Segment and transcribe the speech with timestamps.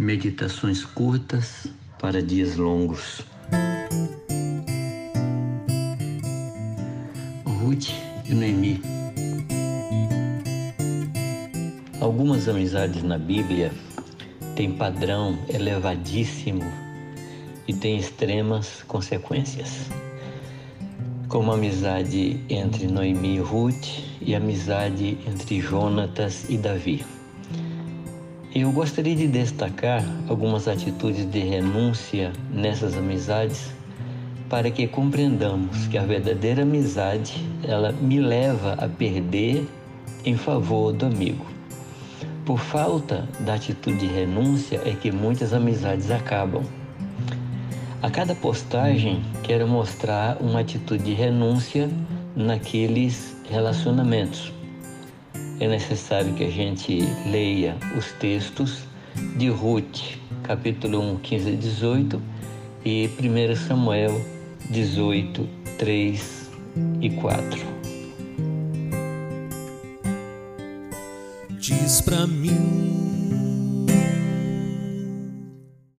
[0.00, 1.66] Meditações curtas
[1.98, 3.20] para dias longos.
[7.44, 7.90] Ruth
[8.24, 8.80] e Noemi.
[12.00, 13.74] Algumas amizades na Bíblia
[14.56, 16.64] têm padrão elevadíssimo
[17.68, 19.90] e têm extremas consequências.
[21.28, 23.86] Como a amizade entre Noemi e Ruth
[24.22, 27.19] e a amizade entre Jonatas e Davi.
[28.52, 33.70] Eu gostaria de destacar algumas atitudes de renúncia nessas amizades
[34.48, 39.68] para que compreendamos que a verdadeira amizade ela me leva a perder
[40.24, 41.46] em favor do amigo.
[42.44, 46.64] Por falta da atitude de renúncia é que muitas amizades acabam.
[48.02, 51.88] A cada postagem quero mostrar uma atitude de renúncia
[52.34, 54.52] naqueles relacionamentos
[55.60, 57.00] é necessário que a gente
[57.30, 58.78] leia os textos
[59.36, 62.22] de Ruth, capítulo 1, 15 a 18,
[62.84, 64.24] e 1 Samuel
[64.70, 65.46] 18,
[65.78, 66.50] 3
[67.02, 67.60] e 4.
[71.58, 73.29] Diz pra mim